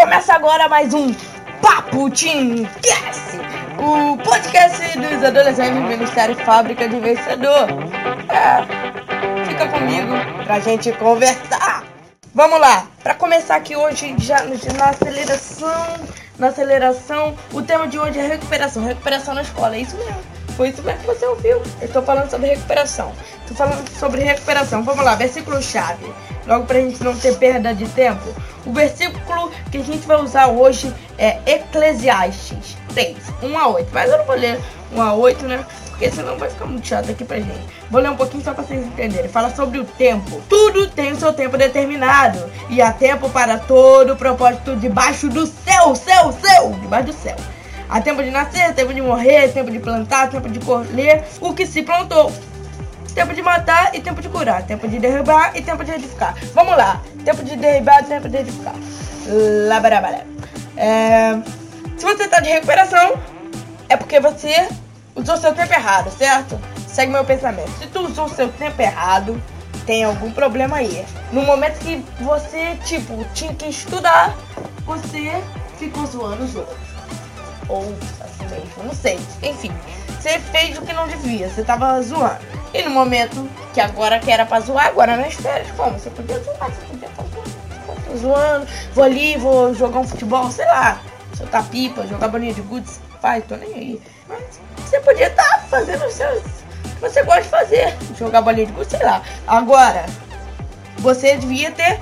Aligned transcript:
Começa 0.00 0.32
agora 0.32 0.66
mais 0.66 0.94
um 0.94 1.12
Papo 1.60 2.08
Team 2.10 2.64
Cast, 2.82 3.36
o 3.78 4.16
podcast 4.16 4.98
dos 4.98 5.22
adolescentes 5.22 5.74
do 5.74 5.82
Ministério 5.82 6.34
Fábrica 6.36 6.88
de 6.88 6.98
Vencedor. 6.98 7.68
É, 8.30 9.44
fica 9.44 9.68
comigo 9.68 10.14
pra 10.46 10.58
gente 10.58 10.90
conversar. 10.92 11.84
Vamos 12.34 12.58
lá, 12.58 12.86
pra 13.02 13.14
começar 13.14 13.56
aqui 13.56 13.76
hoje, 13.76 14.16
já 14.16 14.38
na 14.78 14.86
aceleração, 14.86 15.86
na 16.38 16.46
aceleração, 16.46 17.36
o 17.52 17.60
tema 17.60 17.86
de 17.86 17.98
hoje 17.98 18.20
é 18.20 18.26
recuperação, 18.26 18.82
recuperação 18.82 19.34
na 19.34 19.42
escola, 19.42 19.76
é 19.76 19.80
isso 19.80 19.98
mesmo. 19.98 20.40
Foi 20.56 20.70
isso 20.70 20.82
mesmo 20.82 21.00
que 21.00 21.06
você 21.06 21.26
ouviu. 21.26 21.62
Eu 21.80 21.92
tô 21.92 22.02
falando 22.02 22.30
sobre 22.30 22.48
recuperação. 22.48 23.12
Tô 23.48 23.54
falando 23.54 23.88
sobre 23.98 24.22
recuperação. 24.22 24.82
Vamos 24.82 25.02
lá, 25.02 25.14
versículo 25.14 25.62
chave. 25.62 26.12
Logo 26.46 26.66
pra 26.66 26.80
gente 26.80 27.02
não 27.02 27.16
ter 27.16 27.34
perda 27.38 27.74
de 27.74 27.88
tempo. 27.88 28.34
O 28.70 28.72
versículo 28.72 29.50
que 29.72 29.78
a 29.78 29.82
gente 29.82 30.06
vai 30.06 30.22
usar 30.22 30.46
hoje 30.46 30.94
é 31.18 31.40
Eclesiastes 31.44 32.76
3, 32.94 33.16
1 33.42 33.58
a 33.58 33.66
8. 33.66 33.90
Mas 33.92 34.08
eu 34.08 34.18
não 34.18 34.24
vou 34.24 34.36
ler 34.36 34.60
1 34.92 35.02
a 35.02 35.12
8, 35.12 35.44
né? 35.44 35.66
Porque 35.88 36.08
senão 36.08 36.38
vai 36.38 36.48
ficar 36.48 36.66
muito 36.66 36.86
chato 36.86 37.10
aqui 37.10 37.24
pra 37.24 37.38
gente. 37.38 37.66
Vou 37.90 38.00
ler 38.00 38.10
um 38.10 38.16
pouquinho 38.16 38.44
só 38.44 38.54
pra 38.54 38.62
vocês 38.62 38.86
entenderem. 38.86 39.28
Fala 39.28 39.52
sobre 39.56 39.80
o 39.80 39.84
tempo. 39.84 40.40
Tudo 40.48 40.86
tem 40.86 41.10
o 41.10 41.16
seu 41.16 41.32
tempo 41.32 41.58
determinado. 41.58 42.48
E 42.68 42.80
há 42.80 42.92
tempo 42.92 43.28
para 43.30 43.58
todo 43.58 44.14
propósito 44.14 44.76
debaixo 44.76 45.28
do 45.28 45.48
céu, 45.48 45.96
céu, 45.96 46.32
céu. 46.40 46.70
Debaixo 46.80 47.06
do 47.06 47.12
céu. 47.12 47.36
Há 47.88 48.00
tempo 48.00 48.22
de 48.22 48.30
nascer, 48.30 48.72
tempo 48.72 48.94
de 48.94 49.02
morrer, 49.02 49.48
tempo 49.48 49.68
de 49.68 49.80
plantar, 49.80 50.30
tempo 50.30 50.48
de 50.48 50.60
colher 50.60 51.24
o 51.40 51.52
que 51.52 51.66
se 51.66 51.82
plantou. 51.82 52.32
Tempo 53.14 53.34
de 53.34 53.42
matar 53.42 53.94
e 53.94 54.00
tempo 54.00 54.20
de 54.20 54.28
curar. 54.28 54.62
Tempo 54.64 54.88
de 54.88 54.98
derrubar 54.98 55.56
e 55.56 55.62
tempo 55.62 55.84
de 55.84 55.92
edificar. 55.92 56.34
Vamos 56.54 56.76
lá. 56.76 57.00
Tempo 57.24 57.42
de 57.44 57.56
derrubar 57.56 58.02
e 58.02 58.04
tempo 58.04 58.28
de 58.28 58.36
edificar. 58.36 58.74
Labarabara. 59.68 60.26
É... 60.76 61.38
Se 61.96 62.04
você 62.04 62.26
tá 62.28 62.40
de 62.40 62.48
recuperação, 62.48 63.14
é 63.88 63.96
porque 63.96 64.18
você 64.20 64.68
usou 65.14 65.36
seu 65.36 65.52
tempo 65.54 65.72
errado, 65.72 66.10
certo? 66.10 66.58
Segue 66.86 67.12
meu 67.12 67.24
pensamento. 67.24 67.70
Se 67.78 67.86
tu 67.88 68.00
usou 68.00 68.28
seu 68.28 68.48
tempo 68.48 68.80
errado, 68.80 69.40
tem 69.84 70.04
algum 70.04 70.30
problema 70.30 70.78
aí. 70.78 71.04
No 71.32 71.42
momento 71.42 71.78
que 71.80 72.04
você, 72.20 72.76
tipo, 72.84 73.24
tinha 73.34 73.54
que 73.54 73.66
estudar, 73.66 74.34
você 74.84 75.42
ficou 75.78 76.06
zoando 76.06 76.44
os 76.44 76.54
outros. 76.56 76.78
Ou 77.68 77.94
assim 78.20 78.44
mesmo, 78.44 78.84
não 78.84 78.94
sei. 78.94 79.18
Enfim, 79.42 79.72
você 80.20 80.38
fez 80.38 80.78
o 80.78 80.82
que 80.82 80.92
não 80.92 81.06
devia, 81.06 81.48
você 81.48 81.62
tava 81.62 82.00
zoando. 82.02 82.59
E 82.72 82.82
no 82.82 82.90
momento 82.90 83.48
que 83.72 83.80
agora 83.80 84.18
que 84.18 84.30
era 84.30 84.46
pra 84.46 84.60
zoar, 84.60 84.86
agora 84.86 85.16
nas 85.16 85.34
férias, 85.34 85.70
como? 85.76 85.98
Você 85.98 86.10
podia 86.10 86.38
zoar, 86.40 86.70
você 86.70 86.86
podia 86.86 87.08
estar 87.08 87.24
tô 88.10 88.16
zoando, 88.16 88.66
vou 88.94 89.04
ali, 89.04 89.36
vou 89.36 89.74
jogar 89.74 90.00
um 90.00 90.06
futebol, 90.06 90.50
sei 90.50 90.66
lá, 90.66 91.00
soltar 91.36 91.64
pipa, 91.68 92.06
jogar 92.06 92.28
bolinha 92.28 92.54
de 92.54 92.60
gude, 92.62 92.90
faz, 93.20 93.44
tô 93.46 93.56
nem 93.56 93.74
aí. 93.74 94.02
Mas 94.28 94.60
você 94.78 95.00
podia 95.00 95.28
estar 95.28 95.42
tá 95.42 95.58
fazendo 95.68 96.04
o 96.04 96.10
seu. 96.10 96.42
Você 97.00 97.22
gosta 97.22 97.42
de 97.42 97.48
fazer, 97.48 97.96
jogar 98.18 98.42
bolinha 98.42 98.66
de 98.66 98.72
gude, 98.72 98.90
sei 98.90 99.02
lá. 99.02 99.22
Agora, 99.46 100.04
você 100.98 101.36
devia 101.36 101.70
ter 101.70 101.98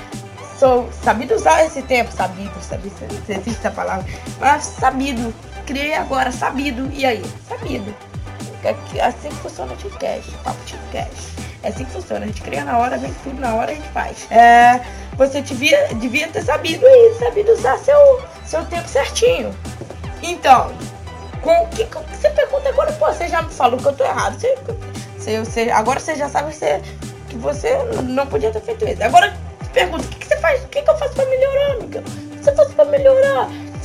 sou, 0.59 0.89
sabido 1.05 1.35
usar 1.35 1.65
esse 1.65 1.83
tempo, 1.83 2.11
sabido, 2.13 2.53
sabido, 2.61 2.95
se 3.27 3.33
existe 3.33 3.61
essa 3.61 3.71
palavra, 3.71 4.05
mas 4.41 4.65
sabido, 4.65 5.33
criei 5.65 5.95
agora, 5.95 6.33
sabido, 6.33 6.91
e 6.93 7.07
aí? 7.07 7.23
Sabido. 7.49 7.95
É 8.65 9.05
assim 9.05 9.29
que 9.29 9.37
funciona 9.37 9.73
o 9.73 9.77
Teamcast, 9.77 10.31
papo 10.45 10.59
Teamcast. 10.65 11.33
É 11.63 11.69
assim 11.69 11.85
que 11.85 11.93
funciona, 11.93 12.25
a 12.25 12.29
gente 12.29 12.43
cria 12.43 12.65
na 12.65 12.79
hora, 12.79 12.99
vem 12.99 13.13
tudo 13.23 13.41
na 13.41 13.55
hora, 13.55 13.73
a 13.73 13.75
gente 13.75 13.89
faz. 13.89 14.31
É, 14.31 14.81
você 15.17 15.43
devia, 15.43 15.89
devia 15.95 16.29
ter 16.29 16.43
sabido 16.43 16.87
aí, 16.87 17.17
sabido 17.19 17.53
usar 17.53 17.79
seu, 17.79 18.23
seu 18.45 18.65
tempo 18.67 18.89
certinho. 18.89 19.55
Então, 20.23 20.73
com 21.43 21.67
que, 21.69 21.85
que 21.85 22.17
você 22.17 22.31
pergunta 22.31 22.69
agora, 22.69 22.93
pô, 22.93 23.07
você 23.07 23.29
já 23.29 23.43
me 23.43 23.53
falou 23.53 23.79
que 23.79 23.87
eu 23.87 23.93
tô 23.93 24.05
errado. 24.05 24.39
Você, 24.39 24.57
você, 25.17 25.39
você 25.39 25.71
agora 25.71 26.01
você 26.01 26.15
já 26.15 26.29
sabe 26.29 26.51
que 26.51 26.59
você, 26.59 26.83
que 27.29 27.37
você 27.37 27.77
não 28.05 28.27
podia 28.27 28.51
ter 28.51 28.61
feito 28.61 28.85
isso. 28.87 29.03
Agora 29.03 29.37
pergunta, 29.73 30.07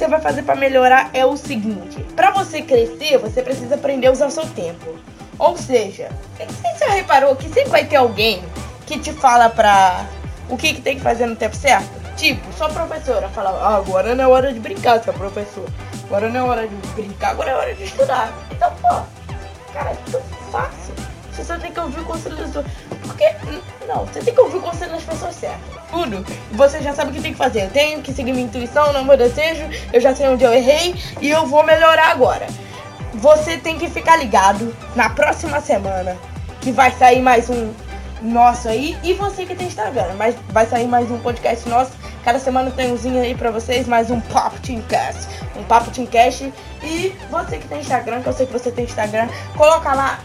você 0.03 0.07
vai 0.07 0.19
fazer 0.19 0.43
pra 0.43 0.55
melhorar 0.55 1.09
é 1.13 1.25
o 1.25 1.37
seguinte. 1.37 2.03
Pra 2.13 2.31
você 2.31 2.61
crescer, 2.61 3.17
você 3.17 3.41
precisa 3.41 3.75
aprender 3.75 4.07
a 4.07 4.11
usar 4.11 4.27
o 4.27 4.31
seu 4.31 4.45
tempo. 4.47 4.97
Ou 5.39 5.55
seja, 5.55 6.09
você 6.37 6.85
já 6.85 6.91
reparou 6.91 7.35
que 7.37 7.47
sempre 7.47 7.69
vai 7.69 7.85
ter 7.85 7.95
alguém 7.95 8.43
que 8.85 8.99
te 8.99 9.13
fala 9.13 9.49
pra 9.49 10.05
o 10.49 10.57
que, 10.57 10.73
que 10.73 10.81
tem 10.81 10.97
que 10.97 11.01
fazer 11.01 11.25
no 11.25 11.37
tempo 11.37 11.55
certo? 11.55 11.89
Tipo, 12.17 12.51
sua 12.53 12.69
professora 12.69 13.29
fala, 13.29 13.51
ah, 13.51 13.77
agora 13.77 14.13
não 14.13 14.25
é 14.25 14.27
hora 14.27 14.51
de 14.51 14.59
brincar, 14.59 15.01
seu 15.01 15.13
professor. 15.13 15.65
Agora 16.05 16.27
não 16.29 16.39
é 16.41 16.49
hora 16.49 16.67
de 16.67 16.75
brincar, 16.87 17.31
agora 17.31 17.51
é 17.51 17.55
hora 17.55 17.73
de 17.73 17.83
estudar. 17.85 18.31
Então, 18.51 18.71
pô, 18.81 19.01
cara, 19.73 19.91
é 19.91 19.97
tudo 20.05 20.21
fácil. 20.51 20.93
Você 21.33 21.43
só 21.43 21.57
tem 21.57 21.71
que 21.71 21.79
ouvir 21.79 21.99
o 21.99 22.05
conselho 22.05 22.35
das 22.35 22.47
pessoas. 22.47 22.65
Porque, 23.01 23.35
não, 23.87 24.05
você 24.05 24.21
tem 24.21 24.33
que 24.33 24.39
ouvir 24.39 24.57
o 24.57 24.61
conselho 24.61 24.91
das 24.91 25.03
pessoas 25.03 25.35
certas. 25.35 25.59
Tudo. 25.89 26.25
Você 26.51 26.81
já 26.81 26.93
sabe 26.93 27.11
o 27.11 27.13
que 27.13 27.21
tem 27.21 27.31
que 27.31 27.37
fazer. 27.37 27.63
Eu 27.63 27.69
tenho 27.71 28.01
que 28.01 28.13
seguir 28.13 28.33
minha 28.33 28.45
intuição, 28.45 28.93
não 28.93 29.03
meu 29.03 29.17
desejo. 29.17 29.63
Eu 29.91 29.99
já 29.99 30.15
sei 30.15 30.27
onde 30.27 30.43
eu 30.43 30.53
errei 30.53 30.95
e 31.19 31.29
eu 31.29 31.45
vou 31.47 31.63
melhorar 31.63 32.11
agora. 32.11 32.45
Você 33.15 33.57
tem 33.57 33.77
que 33.77 33.89
ficar 33.89 34.17
ligado 34.17 34.75
na 34.95 35.09
próxima 35.09 35.59
semana 35.59 36.17
que 36.61 36.71
vai 36.71 36.91
sair 36.91 37.21
mais 37.21 37.49
um 37.49 37.73
nosso 38.21 38.69
aí. 38.69 38.97
E 39.03 39.13
você 39.13 39.45
que 39.45 39.55
tem 39.55 39.67
Instagram, 39.67 40.13
mas 40.17 40.35
vai 40.49 40.65
sair 40.65 40.87
mais 40.87 41.09
um 41.09 41.17
podcast 41.19 41.67
nosso. 41.67 41.91
Cada 42.23 42.39
semana 42.39 42.71
tem 42.71 42.91
umzinho 42.91 43.21
aí 43.21 43.35
pra 43.35 43.51
vocês, 43.51 43.85
mais 43.85 44.09
um 44.09 44.19
Papo 44.21 44.59
Teamcast. 44.61 45.27
Um 45.57 45.63
Papo 45.63 45.91
Teamcast. 45.91 46.53
E 46.81 47.13
você 47.29 47.57
que 47.57 47.67
tem 47.67 47.81
Instagram, 47.81 48.21
que 48.21 48.27
eu 48.29 48.33
sei 48.33 48.45
que 48.45 48.53
você 48.53 48.71
tem 48.71 48.85
Instagram, 48.85 49.27
coloca 49.57 49.93
lá 49.93 50.19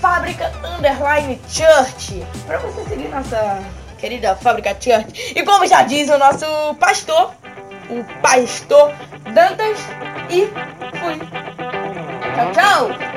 Fábrica 0.00 0.50
Underline 0.64 1.40
Church. 1.48 2.26
Pra 2.46 2.58
você 2.58 2.82
seguir 2.88 3.08
nossa 3.08 3.62
querida 3.98 4.34
Fábrica 4.34 4.70
Church. 4.80 5.34
E 5.36 5.42
como 5.44 5.66
já 5.66 5.82
diz 5.82 6.08
o 6.08 6.18
nosso 6.18 6.46
pastor, 6.80 7.34
o 7.90 8.02
pastor 8.22 8.92
Dantas. 9.34 9.78
E 10.30 10.46
fui. 10.98 11.18
Tchau, 12.34 12.52
tchau. 12.52 13.09